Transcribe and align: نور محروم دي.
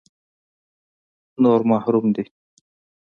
نور 1.43 1.61
محروم 1.69 2.07
دي. 2.15 2.23